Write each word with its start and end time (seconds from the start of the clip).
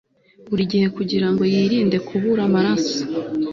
buri 0.49 0.63
gihe 0.71 0.87
kugira 0.97 1.27
ngo 1.31 1.43
yirinde 1.53 1.97
kubura 2.07 2.41
amaraso 2.47 2.99